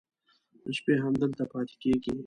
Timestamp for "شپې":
0.77-0.93